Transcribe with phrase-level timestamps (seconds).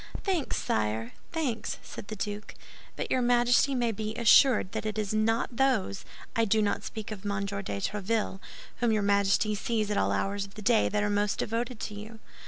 [0.23, 2.55] "Thanks, sire, thanks," said the duke;
[2.95, 7.23] "but your Majesty may be assured that it is not those—I do not speak of
[7.23, 11.37] Monsieur de Tréville—whom your Majesty sees at all hours of the day that are most
[11.37, 12.19] devoted to you."